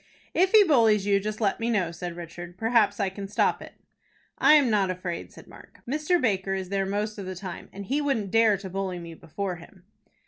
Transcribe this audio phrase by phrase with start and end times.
[0.33, 2.57] "If he bullies you, just let me know," said Richard.
[2.57, 3.73] "Perhaps I can stop it."
[4.39, 5.81] "I am not afraid," said Mark.
[5.87, 6.19] "Mr.
[6.19, 9.57] Baker is there most of the time, and he wouldn't dare to bully me before
[9.57, 9.83] him."